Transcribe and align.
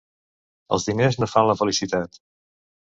Els 0.77 0.87
diners 0.89 1.21
no 1.21 1.31
fan 1.35 1.49
la 1.51 1.59
felicitat. 1.63 2.23